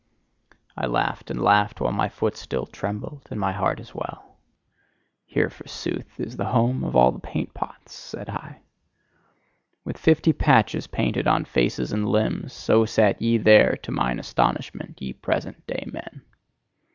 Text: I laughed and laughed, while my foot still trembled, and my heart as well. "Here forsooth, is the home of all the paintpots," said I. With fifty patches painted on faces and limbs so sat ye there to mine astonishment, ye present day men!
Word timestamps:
I 0.75 0.87
laughed 0.87 1.29
and 1.29 1.39
laughed, 1.39 1.79
while 1.79 1.91
my 1.91 2.09
foot 2.09 2.35
still 2.35 2.65
trembled, 2.65 3.27
and 3.29 3.39
my 3.39 3.51
heart 3.51 3.79
as 3.79 3.93
well. 3.93 4.35
"Here 5.27 5.47
forsooth, 5.51 6.19
is 6.19 6.35
the 6.37 6.47
home 6.49 6.83
of 6.83 6.95
all 6.95 7.11
the 7.11 7.19
paintpots," 7.19 7.91
said 7.93 8.27
I. 8.27 8.61
With 9.85 9.99
fifty 9.99 10.33
patches 10.33 10.87
painted 10.87 11.27
on 11.27 11.45
faces 11.45 11.91
and 11.93 12.09
limbs 12.09 12.51
so 12.51 12.83
sat 12.83 13.21
ye 13.21 13.37
there 13.37 13.77
to 13.83 13.91
mine 13.91 14.17
astonishment, 14.17 14.99
ye 14.99 15.13
present 15.13 15.67
day 15.67 15.83
men! 15.93 16.23